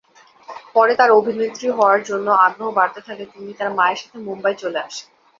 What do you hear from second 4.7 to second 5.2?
আসেন।